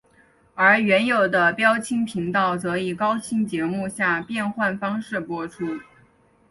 [0.55, 5.79] 而原有的标清频道则以高清节目下变换方式播出。